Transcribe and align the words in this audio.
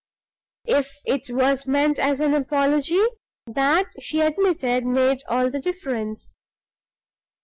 If 0.65 0.91
it 1.05 1.29
was 1.29 1.67
meant 1.67 1.99
as 1.99 2.19
an 2.19 2.33
apology, 2.33 3.03
that, 3.45 3.85
she 3.99 4.21
admitted, 4.21 4.83
made 4.83 5.21
all 5.27 5.51
the 5.51 5.59
difference. 5.59 6.37